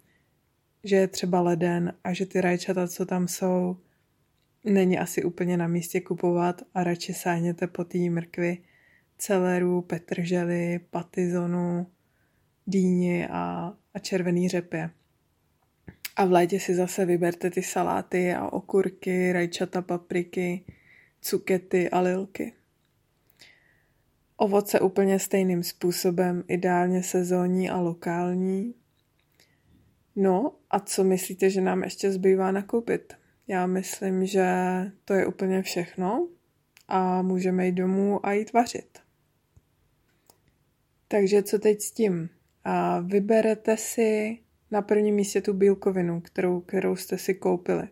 že 0.85 0.97
je 0.97 1.09
třeba 1.09 1.41
leden 1.41 1.93
a 2.05 2.13
že 2.13 2.27
ty 2.27 2.41
rajčata, 2.41 2.89
co 2.89 3.07
tam 3.07 3.29
jsou, 3.29 3.77
není 4.65 4.99
asi 4.99 5.25
úplně 5.25 5.57
na 5.57 5.69
místě 5.69 6.01
kupovat 6.01 6.63
a 6.75 6.85
radši 6.85 7.15
sáhněte 7.15 7.67
po 7.67 7.85
té 7.85 7.99
mrkvi, 7.99 8.59
celeru, 9.19 9.83
petržely, 9.83 10.81
patizonu, 10.91 11.87
dýni 12.67 13.27
a, 13.27 13.75
a 13.95 13.99
červený 13.99 14.49
řepě. 14.49 14.91
A 16.17 16.25
v 16.25 16.33
létě 16.33 16.61
si 16.61 16.75
zase 16.75 17.05
vyberte 17.05 17.51
ty 17.51 17.63
saláty 17.63 18.35
a 18.35 18.49
okurky, 18.49 19.33
rajčata, 19.33 19.83
papriky, 19.83 20.65
cukety 21.21 21.91
a 21.91 22.01
lilky. 22.01 22.53
Ovoce 24.37 24.81
úplně 24.81 25.19
stejným 25.19 25.63
způsobem, 25.63 26.45
ideálně 26.49 27.03
sezónní 27.03 27.71
a 27.71 27.81
lokální. 27.81 28.75
No 30.17 30.57
a 30.71 30.81
co 30.81 31.05
myslíte, 31.05 31.51
že 31.51 31.61
nám 31.61 31.83
ještě 31.83 32.13
zbývá 32.13 32.53
nakoupit? 32.53 33.24
Já 33.49 33.67
myslím, 33.67 34.27
že 34.27 34.47
to 35.05 35.15
je 35.15 35.27
úplně 35.27 35.63
všechno 35.63 36.29
a 36.89 37.23
můžeme 37.23 37.67
jít 37.67 37.73
domů 37.73 38.27
a 38.27 38.33
jít 38.33 38.53
vařit. 38.53 38.99
Takže 41.09 41.43
co 41.43 41.59
teď 41.59 41.81
s 41.81 41.93
tím? 41.93 42.29
A 42.65 43.01
vyberete 43.01 43.77
si 43.77 44.39
na 44.71 44.83
prvním 44.83 45.15
místě 45.15 45.41
tu 45.41 45.53
bílkovinu, 45.53 46.21
kterou, 46.21 46.61
kterou 46.61 46.97
jste 46.97 47.19
si 47.19 47.35
koupili. 47.35 47.89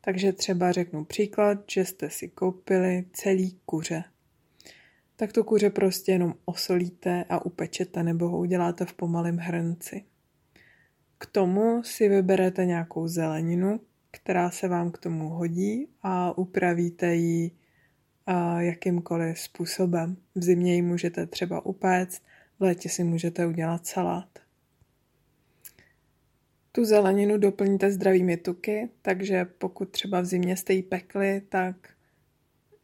Takže 0.00 0.32
třeba 0.32 0.72
řeknu 0.72 1.04
příklad, 1.04 1.58
že 1.70 1.84
jste 1.84 2.10
si 2.10 2.28
koupili 2.28 3.04
celý 3.12 3.60
kuře. 3.66 4.04
Tak 5.16 5.32
to 5.32 5.44
kuře 5.44 5.70
prostě 5.70 6.12
jenom 6.12 6.34
osolíte 6.44 7.24
a 7.28 7.44
upečete 7.44 8.02
nebo 8.02 8.28
ho 8.28 8.38
uděláte 8.38 8.84
v 8.84 8.92
pomalém 8.92 9.36
hrnci. 9.36 10.04
K 11.18 11.26
tomu 11.26 11.82
si 11.82 12.08
vyberete 12.08 12.66
nějakou 12.66 13.08
zeleninu, 13.08 13.80
která 14.14 14.50
se 14.50 14.68
vám 14.68 14.90
k 14.90 14.98
tomu 14.98 15.28
hodí 15.28 15.88
a 16.02 16.38
upravíte 16.38 17.14
ji 17.14 17.50
jakýmkoliv 18.58 19.38
způsobem. 19.38 20.16
V 20.34 20.42
zimě 20.42 20.74
ji 20.74 20.82
můžete 20.82 21.26
třeba 21.26 21.66
upéct, 21.66 22.22
v 22.58 22.62
létě 22.62 22.88
si 22.88 23.04
můžete 23.04 23.46
udělat 23.46 23.86
salát. 23.86 24.28
Tu 26.72 26.84
zeleninu 26.84 27.38
doplníte 27.38 27.90
zdravými 27.90 28.36
tuky, 28.36 28.88
takže 29.02 29.44
pokud 29.44 29.90
třeba 29.90 30.20
v 30.20 30.24
zimě 30.24 30.56
jste 30.56 30.72
ji 30.72 30.82
pekli, 30.82 31.42
tak 31.48 31.76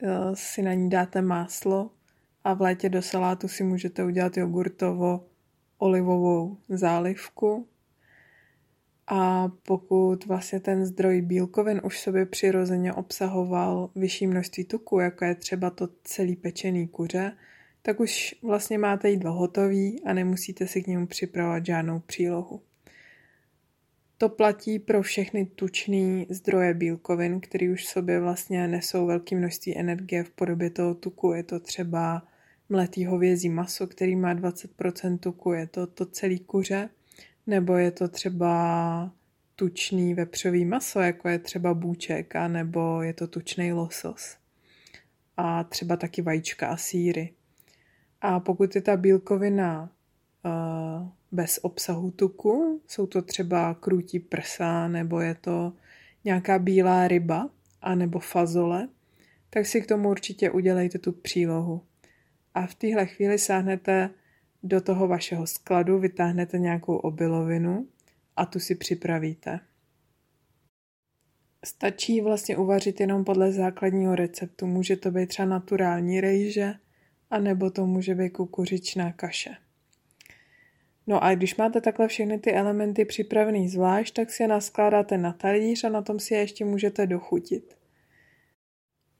eh, 0.02 0.08
si 0.34 0.62
na 0.62 0.74
ní 0.74 0.90
dáte 0.90 1.22
máslo 1.22 1.90
a 2.44 2.54
v 2.54 2.60
létě 2.60 2.88
do 2.88 3.02
salátu 3.02 3.48
si 3.48 3.64
můžete 3.64 4.04
udělat 4.04 4.36
jogurtovo 4.36 5.26
olivovou 5.78 6.56
zálivku. 6.68 7.68
A 9.12 9.48
pokud 9.48 10.26
vlastně 10.26 10.60
ten 10.60 10.86
zdroj 10.86 11.20
bílkovin 11.20 11.80
už 11.84 12.00
sobě 12.00 12.26
přirozeně 12.26 12.92
obsahoval 12.92 13.90
vyšší 13.94 14.26
množství 14.26 14.64
tuku, 14.64 14.98
jako 14.98 15.24
je 15.24 15.34
třeba 15.34 15.70
to 15.70 15.88
celý 16.04 16.36
pečený 16.36 16.88
kuře, 16.88 17.36
tak 17.82 18.00
už 18.00 18.34
vlastně 18.42 18.78
máte 18.78 19.10
jídlo 19.10 19.32
hotový 19.32 20.02
a 20.04 20.12
nemusíte 20.12 20.66
si 20.66 20.82
k 20.82 20.86
němu 20.86 21.06
připravovat 21.06 21.66
žádnou 21.66 22.00
přílohu. 22.00 22.62
To 24.18 24.28
platí 24.28 24.78
pro 24.78 25.02
všechny 25.02 25.46
tučné 25.46 26.24
zdroje 26.28 26.74
bílkovin, 26.74 27.40
které 27.40 27.72
už 27.72 27.84
v 27.84 27.88
sobě 27.88 28.20
vlastně 28.20 28.68
nesou 28.68 29.06
velké 29.06 29.36
množství 29.36 29.78
energie 29.78 30.24
v 30.24 30.30
podobě 30.30 30.70
toho 30.70 30.94
tuku. 30.94 31.32
Je 31.32 31.42
to 31.42 31.60
třeba 31.60 32.22
mletý 32.68 33.06
hovězí 33.06 33.48
maso, 33.48 33.86
který 33.86 34.16
má 34.16 34.34
20% 34.34 35.18
tuku, 35.18 35.52
je 35.52 35.66
to 35.66 35.86
to 35.86 36.06
celý 36.06 36.38
kuře, 36.38 36.88
nebo 37.46 37.76
je 37.76 37.90
to 37.90 38.08
třeba 38.08 39.12
tučný 39.56 40.14
vepřový 40.14 40.64
maso, 40.64 41.00
jako 41.00 41.28
je 41.28 41.38
třeba 41.38 41.74
bůček, 41.74 42.36
a 42.36 42.48
nebo 42.48 43.02
je 43.02 43.12
to 43.12 43.26
tučný 43.26 43.72
losos. 43.72 44.36
A 45.36 45.64
třeba 45.64 45.96
taky 45.96 46.22
vajíčka 46.22 46.68
a 46.68 46.76
síry. 46.76 47.32
A 48.20 48.40
pokud 48.40 48.74
je 48.74 48.82
ta 48.82 48.96
bílkovina 48.96 49.90
uh, 50.44 51.08
bez 51.32 51.58
obsahu 51.62 52.10
tuku, 52.10 52.82
jsou 52.86 53.06
to 53.06 53.22
třeba 53.22 53.74
krutí 53.74 54.18
prsa, 54.18 54.88
nebo 54.88 55.20
je 55.20 55.34
to 55.34 55.72
nějaká 56.24 56.58
bílá 56.58 57.08
ryba, 57.08 57.50
a 57.82 57.94
nebo 57.94 58.18
fazole, 58.18 58.88
tak 59.50 59.66
si 59.66 59.80
k 59.80 59.86
tomu 59.86 60.10
určitě 60.10 60.50
udělejte 60.50 60.98
tu 60.98 61.12
přílohu. 61.12 61.82
A 62.54 62.66
v 62.66 62.74
téhle 62.74 63.06
chvíli 63.06 63.38
sáhnete 63.38 64.10
do 64.62 64.80
toho 64.80 65.08
vašeho 65.08 65.46
skladu, 65.46 65.98
vytáhnete 65.98 66.58
nějakou 66.58 66.96
obilovinu 66.96 67.88
a 68.36 68.46
tu 68.46 68.60
si 68.60 68.74
připravíte. 68.74 69.60
Stačí 71.64 72.20
vlastně 72.20 72.56
uvařit 72.56 73.00
jenom 73.00 73.24
podle 73.24 73.52
základního 73.52 74.14
receptu. 74.14 74.66
Může 74.66 74.96
to 74.96 75.10
být 75.10 75.26
třeba 75.26 75.48
naturální 75.48 76.20
rejže, 76.20 76.74
a 77.30 77.38
nebo 77.38 77.70
to 77.70 77.86
může 77.86 78.14
být 78.14 78.30
kukuřičná 78.30 79.12
kaše. 79.12 79.56
No 81.06 81.24
a 81.24 81.34
když 81.34 81.56
máte 81.56 81.80
takhle 81.80 82.08
všechny 82.08 82.38
ty 82.38 82.52
elementy 82.52 83.04
připravený 83.04 83.68
zvlášť, 83.68 84.14
tak 84.14 84.30
si 84.30 84.42
je 84.42 84.48
naskládáte 84.48 85.18
na 85.18 85.32
talíř 85.32 85.84
a 85.84 85.88
na 85.88 86.02
tom 86.02 86.18
si 86.18 86.34
je 86.34 86.40
ještě 86.40 86.64
můžete 86.64 87.06
dochutit. 87.06 87.76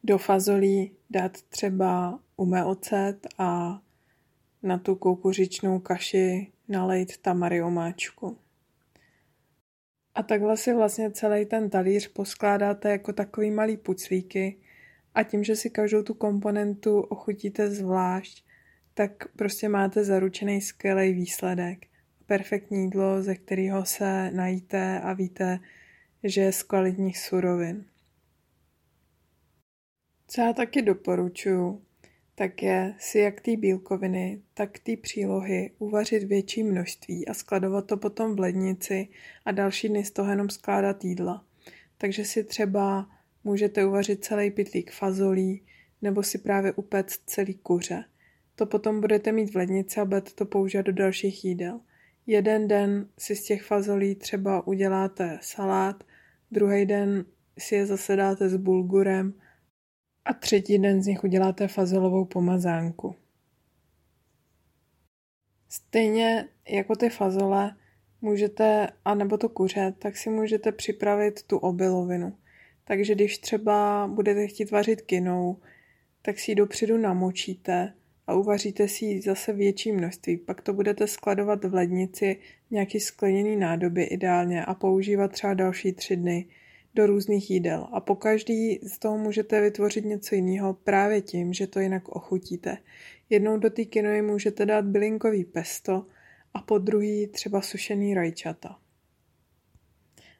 Do 0.05 0.19
fazolí 0.19 0.93
dát 1.11 1.43
třeba 1.43 2.21
umé 2.37 2.65
ocet 2.65 3.27
a 3.39 3.81
na 4.63 4.79
tu 4.79 4.97
kukuřičnou 4.97 5.79
kaši 5.79 6.53
nalejt 6.69 7.17
tamary 7.17 7.63
omáčku. 7.63 8.39
A 10.15 10.23
takhle 10.23 10.57
si 10.57 10.75
vlastně 10.75 11.11
celý 11.11 11.47
ten 11.47 11.71
talíř 11.71 12.09
poskládáte 12.09 12.91
jako 12.91 13.13
takový 13.13 13.51
malý 13.51 13.77
puclíky 13.77 14.59
a 15.15 15.23
tím, 15.23 15.45
že 15.45 15.57
si 15.57 15.71
každou 15.71 16.03
tu 16.03 16.15
komponentu 16.15 17.01
ochutíte 17.01 17.71
zvlášť, 17.71 18.45
tak 18.95 19.29
prostě 19.37 19.69
máte 19.69 20.05
zaručený 20.05 20.61
skvělý 20.61 21.13
výsledek. 21.13 21.87
Perfektní 22.27 22.85
jídlo, 22.85 23.23
ze 23.23 23.35
kterého 23.35 23.85
se 23.85 24.31
najíte 24.31 25.01
a 25.01 25.13
víte, 25.13 25.59
že 26.25 26.41
je 26.41 26.53
z 26.53 26.63
kvalitních 26.63 27.19
surovin. 27.19 27.85
Co 30.27 30.41
já 30.41 30.53
taky 30.53 30.83
doporučuji, 30.83 31.83
tak 32.41 32.63
je 32.63 32.95
si 32.99 33.19
jak 33.19 33.41
ty 33.41 33.57
bílkoviny, 33.57 34.43
tak 34.55 34.79
ty 34.79 34.97
přílohy 34.97 35.71
uvařit 35.79 36.23
větší 36.23 36.63
množství 36.63 37.29
a 37.29 37.35
skladovat 37.35 37.87
to 37.87 37.97
potom 37.97 38.37
v 38.37 38.41
lednici 38.41 39.09
a 39.45 39.53
další 39.53 39.89
dny 39.89 40.05
z 40.05 40.11
toho 40.11 40.31
jenom 40.31 40.51
skládat 40.51 41.05
jídla. 41.05 41.45
Takže 41.99 42.25
si 42.25 42.45
třeba 42.45 43.09
můžete 43.45 43.85
uvařit 43.85 44.25
celý 44.25 44.51
pytlík 44.51 44.93
fazolí 44.93 45.63
nebo 46.03 46.23
si 46.23 46.39
právě 46.39 46.73
upéct 46.73 47.23
celý 47.27 47.55
kuře. 47.55 48.05
To 48.55 48.67
potom 48.67 49.01
budete 49.01 49.33
mít 49.33 49.53
v 49.53 49.57
lednici 49.57 50.01
a 50.01 50.05
budete 50.05 50.31
to 50.31 50.47
používat 50.47 50.87
do 50.87 50.93
dalších 50.93 51.45
jídel. 51.45 51.81
Jeden 52.27 52.69
den 52.69 53.09
si 53.19 53.37
z 53.37 53.45
těch 53.45 53.63
fazolí 53.63 54.15
třeba 54.15 54.67
uděláte 54.67 55.39
salát, 55.43 56.05
druhý 56.51 56.87
den 56.87 57.25
si 57.59 57.75
je 57.75 57.87
zase 57.87 58.17
dáte 58.17 58.49
s 58.49 58.57
bulgurem 58.57 59.35
a 60.25 60.35
třetí 60.35 60.79
den 60.79 61.03
z 61.03 61.07
nich 61.07 61.25
uděláte 61.25 61.69
fazolovou 61.69 62.25
pomazánku. 62.25 63.15
Stejně 65.69 66.49
jako 66.69 66.97
ty 66.97 67.09
fazole 67.09 67.77
můžete, 68.21 68.89
anebo 69.05 69.39
to 69.39 69.49
kuře, 69.49 69.95
tak 69.99 70.17
si 70.17 70.31
můžete 70.31 70.73
připravit 70.73 71.43
tu 71.43 71.59
obilovinu. 71.59 72.37
Takže 72.85 73.15
když 73.15 73.39
třeba 73.39 74.09
budete 74.15 74.47
chtít 74.47 74.71
vařit 74.71 75.03
kinou, 75.03 75.57
tak 76.23 76.39
si 76.39 76.51
ji 76.51 76.55
dopředu 76.55 76.99
namočíte 76.99 77.93
a 78.27 78.35
uvaříte 78.35 78.89
si 78.89 79.05
ji 79.05 79.23
zase 79.23 79.53
větší 79.53 79.93
množství. 79.93 80.37
Pak 80.37 80.61
to 80.61 80.73
budete 80.73 81.07
skladovat 81.07 81.65
v 81.65 81.75
lednici 81.75 82.37
nějaký 82.71 83.01
skleněný 83.01 83.57
nádoby 83.57 84.03
ideálně 84.03 84.65
a 84.65 84.75
používat 84.75 85.33
třeba 85.33 85.55
další 85.55 85.93
tři 85.93 86.17
dny 86.17 86.47
do 86.95 87.07
různých 87.07 87.51
jídel. 87.51 87.89
A 87.93 88.01
po 88.01 88.17
každý 88.17 88.81
z 88.83 88.99
toho 88.99 89.19
můžete 89.19 89.61
vytvořit 89.61 90.05
něco 90.05 90.35
jiného 90.35 90.75
právě 90.75 91.23
tím, 91.23 91.53
že 91.53 91.67
to 91.67 91.81
jinak 91.81 92.09
ochutíte. 92.09 92.79
Jednou 93.31 93.59
do 93.59 93.71
té 93.71 93.85
kinoji 93.85 94.23
můžete 94.23 94.67
dát 94.67 94.85
bylinkový 94.85 95.45
pesto 95.45 96.07
a 96.55 96.61
po 96.61 96.79
druhý 96.79 97.27
třeba 97.27 97.61
sušený 97.61 98.15
rajčata. 98.15 98.79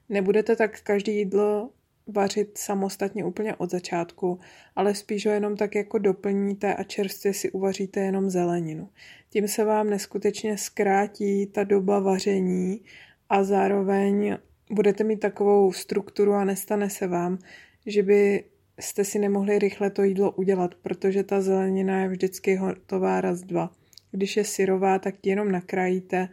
Nebudete 0.09 0.55
tak 0.55 0.81
každý 0.81 1.17
jídlo 1.17 1.69
vařit 2.07 2.57
samostatně 2.57 3.25
úplně 3.25 3.55
od 3.55 3.71
začátku, 3.71 4.39
ale 4.75 4.95
spíš 4.95 5.25
ho 5.25 5.31
jenom 5.31 5.57
tak 5.57 5.75
jako 5.75 5.97
doplníte 5.97 6.75
a 6.75 6.83
čerstvě 6.83 7.33
si 7.33 7.51
uvaříte 7.51 7.99
jenom 7.99 8.29
zeleninu. 8.29 8.89
Tím 9.29 9.47
se 9.47 9.63
vám 9.63 9.89
neskutečně 9.89 10.57
zkrátí 10.57 11.45
ta 11.45 11.63
doba 11.63 11.99
vaření 11.99 12.81
a 13.29 13.43
zároveň 13.43 14.37
budete 14.71 15.03
mít 15.03 15.19
takovou 15.19 15.73
strukturu 15.73 16.33
a 16.33 16.45
nestane 16.45 16.89
se 16.89 17.07
vám, 17.07 17.39
že 17.85 18.03
by 18.03 18.43
jste 18.79 19.03
si 19.03 19.19
nemohli 19.19 19.59
rychle 19.59 19.89
to 19.89 20.03
jídlo 20.03 20.31
udělat, 20.31 20.75
protože 20.75 21.23
ta 21.23 21.41
zelenina 21.41 22.01
je 22.01 22.07
vždycky 22.09 22.55
hotová 22.55 23.21
raz 23.21 23.41
dva. 23.41 23.71
Když 24.11 24.37
je 24.37 24.43
syrová, 24.43 24.99
tak 24.99 25.15
ji 25.23 25.29
jenom 25.29 25.51
nakrájíte, 25.51 26.29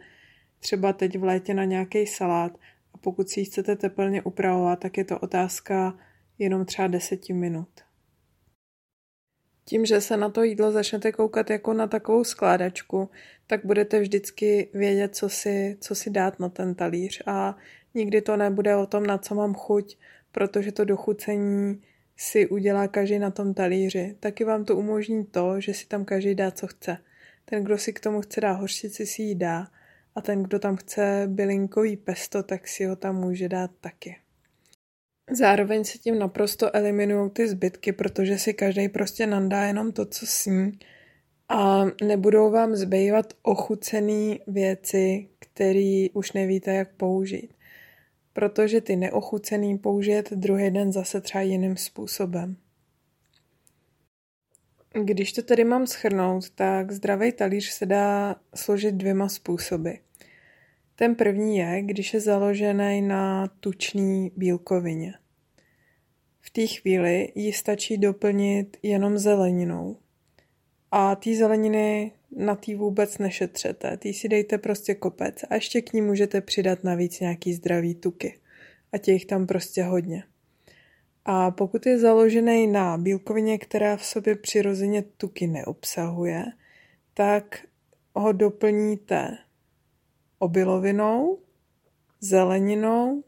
třeba 0.59 0.93
teď 0.93 1.19
v 1.19 1.23
létě 1.23 1.53
na 1.53 1.63
nějaký 1.63 2.07
salát 2.07 2.57
a 2.93 2.97
pokud 2.97 3.29
si 3.29 3.39
ji 3.39 3.45
chcete 3.45 3.75
teplně 3.75 4.21
upravovat, 4.21 4.79
tak 4.79 4.97
je 4.97 5.03
to 5.03 5.19
otázka 5.19 5.97
jenom 6.39 6.65
třeba 6.65 6.87
deseti 6.87 7.33
minut. 7.33 7.69
Tím, 9.65 9.85
že 9.85 10.01
se 10.01 10.17
na 10.17 10.29
to 10.29 10.43
jídlo 10.43 10.71
začnete 10.71 11.11
koukat 11.11 11.49
jako 11.49 11.73
na 11.73 11.87
takovou 11.87 12.23
skládačku, 12.23 13.09
tak 13.47 13.65
budete 13.65 13.99
vždycky 13.99 14.69
vědět, 14.73 15.15
co 15.15 15.29
si, 15.29 15.77
co 15.81 15.95
si 15.95 16.09
dát 16.09 16.39
na 16.39 16.49
ten 16.49 16.75
talíř 16.75 17.23
a 17.25 17.57
nikdy 17.93 18.21
to 18.21 18.37
nebude 18.37 18.75
o 18.75 18.85
tom, 18.85 19.05
na 19.05 19.17
co 19.17 19.35
mám 19.35 19.53
chuť, 19.53 19.97
protože 20.31 20.71
to 20.71 20.85
dochucení 20.85 21.81
si 22.17 22.47
udělá 22.47 22.87
každý 22.87 23.19
na 23.19 23.31
tom 23.31 23.53
talíři. 23.53 24.15
Taky 24.19 24.43
vám 24.43 24.65
to 24.65 24.75
umožní 24.75 25.25
to, 25.25 25.61
že 25.61 25.73
si 25.73 25.87
tam 25.87 26.05
každý 26.05 26.35
dá, 26.35 26.51
co 26.51 26.67
chce. 26.67 26.97
Ten, 27.45 27.63
kdo 27.63 27.77
si 27.77 27.93
k 27.93 27.99
tomu 27.99 28.21
chce 28.21 28.41
dát 28.41 28.53
hořčici, 28.53 29.05
si 29.05 29.21
ji 29.21 29.35
dá 29.35 29.67
a 30.15 30.21
ten, 30.21 30.43
kdo 30.43 30.59
tam 30.59 30.75
chce 30.75 31.23
bylinkový 31.27 31.97
pesto, 31.97 32.43
tak 32.43 32.67
si 32.67 32.85
ho 32.85 32.95
tam 32.95 33.15
může 33.15 33.49
dát 33.49 33.71
taky. 33.81 34.17
Zároveň 35.31 35.83
se 35.83 35.97
tím 35.97 36.19
naprosto 36.19 36.75
eliminují 36.75 37.29
ty 37.29 37.47
zbytky, 37.47 37.91
protože 37.91 38.37
si 38.37 38.53
každý 38.53 38.89
prostě 38.89 39.27
nandá 39.27 39.63
jenom 39.63 39.91
to, 39.91 40.05
co 40.05 40.25
sní 40.25 40.79
a 41.49 41.85
nebudou 42.03 42.51
vám 42.51 42.75
zbývat 42.75 43.33
ochucené 43.41 44.37
věci, 44.47 45.29
které 45.39 46.07
už 46.13 46.31
nevíte, 46.31 46.73
jak 46.73 46.93
použít. 46.93 47.53
Protože 48.39 48.81
ty 48.81 48.95
neochucený 48.95 49.77
použijete 49.77 50.35
druhý 50.35 50.71
den 50.71 50.91
zase 50.91 51.21
třeba 51.21 51.41
jiným 51.41 51.77
způsobem. 51.77 52.57
Když 55.03 55.33
to 55.33 55.41
tedy 55.41 55.63
mám 55.63 55.87
schrnout, 55.87 56.49
tak 56.49 56.91
zdravý 56.91 57.31
talíř 57.31 57.69
se 57.69 57.85
dá 57.85 58.35
složit 58.55 58.95
dvěma 58.95 59.29
způsoby. 59.29 59.91
Ten 60.95 61.15
první 61.15 61.57
je, 61.57 61.81
když 61.81 62.13
je 62.13 62.19
založený 62.19 63.01
na 63.01 63.47
tučný 63.47 64.31
bílkovině. 64.35 65.13
V 66.41 66.49
té 66.49 66.67
chvíli 66.67 67.31
ji 67.35 67.53
stačí 67.53 67.97
doplnit 67.97 68.77
jenom 68.83 69.17
zeleninou. 69.17 69.97
A 70.91 71.15
té 71.15 71.35
zeleniny 71.35 72.11
na 72.35 72.55
tý 72.55 72.75
vůbec 72.75 73.17
nešetřete, 73.17 73.97
tý 73.97 74.13
si 74.13 74.29
dejte 74.29 74.57
prostě 74.57 74.95
kopec 74.95 75.43
a 75.49 75.55
ještě 75.55 75.81
k 75.81 75.93
ní 75.93 76.01
můžete 76.01 76.41
přidat 76.41 76.83
navíc 76.83 77.19
nějaký 77.19 77.53
zdravý 77.53 77.95
tuky. 77.95 78.39
A 78.91 78.97
těch 78.97 79.25
tam 79.25 79.47
prostě 79.47 79.83
hodně. 79.83 80.23
A 81.25 81.51
pokud 81.51 81.85
je 81.85 81.99
založený 81.99 82.67
na 82.67 82.97
bílkovině, 82.97 83.57
která 83.57 83.97
v 83.97 84.05
sobě 84.05 84.35
přirozeně 84.35 85.01
tuky 85.01 85.47
neobsahuje, 85.47 86.45
tak 87.13 87.65
ho 88.15 88.31
doplníte 88.31 89.37
obilovinou, 90.39 91.39
zeleninou 92.21 93.23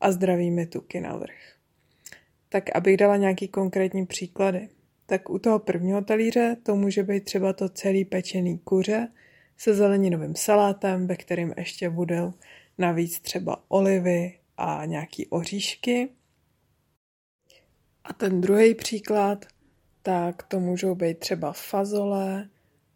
a 0.00 0.12
zdravými 0.12 0.66
tuky 0.66 1.00
navrch. 1.00 1.54
Tak 2.48 2.76
abych 2.76 2.96
dala 2.96 3.16
nějaký 3.16 3.48
konkrétní 3.48 4.06
příklady. 4.06 4.68
Tak 5.06 5.30
u 5.30 5.38
toho 5.38 5.58
prvního 5.58 6.02
talíře 6.02 6.56
to 6.62 6.76
může 6.76 7.02
být 7.02 7.24
třeba 7.24 7.52
to 7.52 7.68
celý 7.68 8.04
pečený 8.04 8.58
kuře 8.58 9.08
se 9.56 9.74
zeleninovým 9.74 10.34
salátem, 10.34 11.06
ve 11.06 11.16
kterém 11.16 11.54
ještě 11.56 11.90
budou 11.90 12.32
navíc 12.78 13.20
třeba 13.20 13.64
olivy 13.68 14.38
a 14.56 14.84
nějaký 14.84 15.26
oříšky. 15.26 16.08
A 18.04 18.12
ten 18.12 18.40
druhý 18.40 18.74
příklad, 18.74 19.46
tak 20.02 20.42
to 20.42 20.60
můžou 20.60 20.94
být 20.94 21.18
třeba 21.18 21.52
fazole 21.52 22.48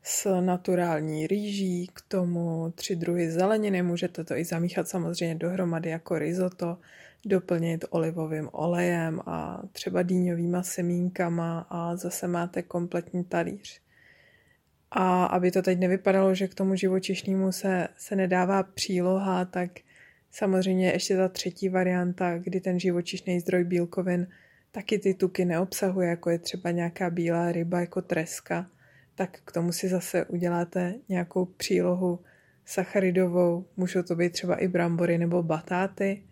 s 0.02 0.40
naturální 0.40 1.26
rýží, 1.26 1.90
k 1.94 2.00
tomu 2.08 2.72
tři 2.74 2.96
druhy 2.96 3.30
zeleniny, 3.30 3.82
můžete 3.82 4.24
to 4.24 4.36
i 4.36 4.44
zamíchat 4.44 4.88
samozřejmě 4.88 5.34
dohromady 5.34 5.90
jako 5.90 6.18
risotto, 6.18 6.78
doplnit 7.26 7.84
olivovým 7.90 8.48
olejem 8.52 9.20
a 9.26 9.62
třeba 9.72 10.02
dýňovýma 10.02 10.62
semínkama 10.62 11.66
a 11.70 11.96
zase 11.96 12.28
máte 12.28 12.62
kompletní 12.62 13.24
talíř. 13.24 13.80
A 14.90 15.24
aby 15.24 15.50
to 15.50 15.62
teď 15.62 15.78
nevypadalo, 15.78 16.34
že 16.34 16.48
k 16.48 16.54
tomu 16.54 16.74
živočišnému 16.74 17.52
se, 17.52 17.88
se 17.96 18.16
nedává 18.16 18.62
příloha, 18.62 19.44
tak 19.44 19.70
samozřejmě 20.30 20.92
ještě 20.92 21.16
ta 21.16 21.28
třetí 21.28 21.68
varianta, 21.68 22.38
kdy 22.38 22.60
ten 22.60 22.80
živočišný 22.80 23.40
zdroj 23.40 23.64
bílkovin 23.64 24.26
taky 24.72 24.98
ty 24.98 25.14
tuky 25.14 25.44
neobsahuje, 25.44 26.08
jako 26.08 26.30
je 26.30 26.38
třeba 26.38 26.70
nějaká 26.70 27.10
bílá 27.10 27.52
ryba 27.52 27.80
jako 27.80 28.02
treska, 28.02 28.70
tak 29.14 29.40
k 29.44 29.52
tomu 29.52 29.72
si 29.72 29.88
zase 29.88 30.24
uděláte 30.24 30.94
nějakou 31.08 31.44
přílohu 31.44 32.20
sacharidovou, 32.64 33.66
můžou 33.76 34.02
to 34.02 34.16
být 34.16 34.32
třeba 34.32 34.56
i 34.56 34.68
brambory 34.68 35.18
nebo 35.18 35.42
batáty 35.42 36.22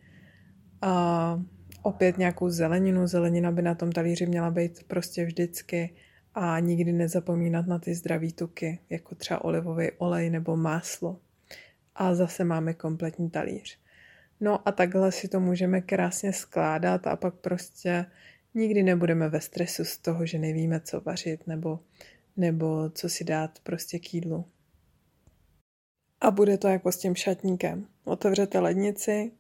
a 0.83 1.43
opět 1.83 2.19
nějakou 2.19 2.51
zeleninu. 2.51 3.07
Zelenina 3.07 3.53
by 3.53 3.63
na 3.63 3.75
tom 3.75 3.93
talíři 3.93 4.27
měla 4.27 4.51
být 4.51 4.83
prostě 4.83 5.25
vždycky 5.25 5.95
a 6.35 6.61
nikdy 6.61 6.93
nezapomínat 6.93 7.67
na 7.67 7.79
ty 7.79 7.95
zdraví 7.95 8.33
tuky, 8.33 8.79
jako 8.91 9.15
třeba 9.15 9.45
olivový 9.45 9.91
olej 9.99 10.31
nebo 10.31 10.57
máslo. 10.57 11.19
A 11.95 12.15
zase 12.15 12.45
máme 12.45 12.75
kompletní 12.75 13.31
talíř. 13.31 13.79
No 14.41 14.69
a 14.69 14.73
takhle 14.73 15.13
si 15.13 15.29
to 15.29 15.41
můžeme 15.41 15.81
krásně 15.81 16.33
skládat 16.33 17.07
a 17.07 17.17
pak 17.17 17.35
prostě 17.35 18.07
nikdy 18.55 18.83
nebudeme 18.83 19.29
ve 19.29 19.41
stresu 19.41 19.85
z 19.85 19.99
toho, 19.99 20.27
že 20.27 20.39
nevíme, 20.39 20.81
co 20.81 21.01
vařit 21.01 21.47
nebo, 21.47 21.81
nebo 22.37 22.91
co 22.91 23.09
si 23.09 23.25
dát 23.25 23.59
prostě 23.63 23.99
k 23.99 24.15
jídlu. 24.15 24.45
A 26.21 26.31
bude 26.31 26.59
to 26.59 26.69
jako 26.69 26.93
s 26.93 26.97
tím 26.97 27.15
šatníkem. 27.15 27.87
Otevřete 28.05 28.59
lednici, 28.59 29.33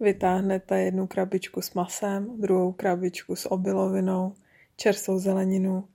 vytáhnete 0.00 0.82
jednu 0.82 1.06
krabičku 1.06 1.62
s 1.62 1.74
masem, 1.74 2.40
druhou 2.40 2.72
krabičku 2.72 3.36
s 3.36 3.52
obilovinou, 3.52 4.34
čerstvou 4.76 5.18
zeleninu 5.18 5.88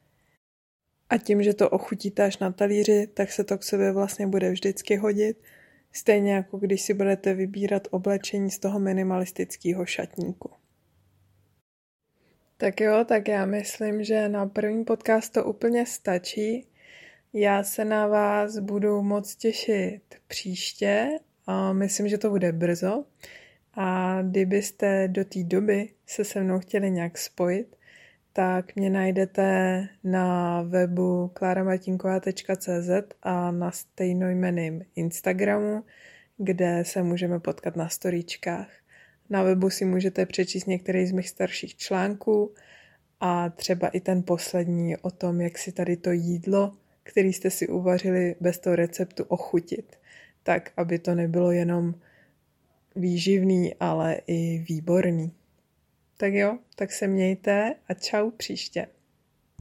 a 1.11 1.17
tím, 1.17 1.43
že 1.43 1.53
to 1.53 1.69
ochutíte 1.69 2.23
až 2.23 2.37
na 2.37 2.51
talíři, 2.51 3.07
tak 3.13 3.31
se 3.31 3.43
to 3.43 3.57
k 3.57 3.63
sobě 3.63 3.91
vlastně 3.91 4.27
bude 4.27 4.51
vždycky 4.51 4.95
hodit, 4.95 5.37
stejně 5.91 6.33
jako 6.33 6.57
když 6.57 6.81
si 6.81 6.93
budete 6.93 7.33
vybírat 7.33 7.87
oblečení 7.91 8.51
z 8.51 8.59
toho 8.59 8.79
minimalistického 8.79 9.85
šatníku. 9.85 10.49
Tak 12.57 12.81
jo, 12.81 13.05
tak 13.07 13.27
já 13.27 13.45
myslím, 13.45 14.03
že 14.03 14.29
na 14.29 14.45
první 14.45 14.85
podcast 14.85 15.33
to 15.33 15.45
úplně 15.45 15.85
stačí. 15.85 16.67
Já 17.33 17.63
se 17.63 17.85
na 17.85 18.07
vás 18.07 18.59
budu 18.59 19.01
moc 19.01 19.35
těšit 19.35 20.01
příště 20.27 21.19
a 21.47 21.73
myslím, 21.73 22.07
že 22.07 22.17
to 22.17 22.29
bude 22.29 22.51
brzo. 22.51 23.05
A 23.83 24.21
kdybyste 24.21 25.07
do 25.07 25.25
té 25.25 25.43
doby 25.43 25.89
se 26.07 26.23
se 26.23 26.43
mnou 26.43 26.59
chtěli 26.59 26.91
nějak 26.91 27.17
spojit, 27.17 27.75
tak 28.33 28.75
mě 28.75 28.89
najdete 28.89 29.87
na 30.03 30.61
webu 30.61 31.31
klaramatinková.cz 31.33 32.89
a 33.23 33.51
na 33.51 33.71
stejnojmeným 33.71 34.85
Instagramu, 34.95 35.83
kde 36.37 36.83
se 36.85 37.03
můžeme 37.03 37.39
potkat 37.39 37.75
na 37.75 37.89
storíčkách. 37.89 38.67
Na 39.29 39.43
webu 39.43 39.69
si 39.69 39.85
můžete 39.85 40.25
přečíst 40.25 40.65
některý 40.65 41.07
z 41.07 41.11
mých 41.11 41.29
starších 41.29 41.75
článků 41.75 42.53
a 43.19 43.49
třeba 43.49 43.87
i 43.87 43.99
ten 43.99 44.23
poslední 44.23 44.97
o 44.97 45.11
tom, 45.11 45.41
jak 45.41 45.57
si 45.57 45.71
tady 45.71 45.97
to 45.97 46.11
jídlo, 46.11 46.71
který 47.03 47.33
jste 47.33 47.49
si 47.49 47.67
uvařili 47.67 48.35
bez 48.39 48.59
toho 48.59 48.75
receptu, 48.75 49.23
ochutit. 49.23 49.95
Tak, 50.43 50.71
aby 50.77 50.99
to 50.99 51.15
nebylo 51.15 51.51
jenom 51.51 51.93
výživný, 52.95 53.75
ale 53.79 54.21
i 54.27 54.57
výborný. 54.69 55.31
Tak 56.17 56.33
jo, 56.33 56.57
tak 56.75 56.91
se 56.91 57.07
mějte 57.07 57.75
a 57.87 57.93
čau 57.93 58.31
příště. 58.31 58.87